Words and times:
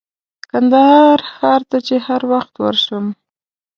کندهار 0.51 1.19
ښار 1.33 1.61
ته 1.69 1.77
چې 1.87 1.95
هر 2.07 2.21
وخت 2.31 2.53
ورشم. 2.59 3.05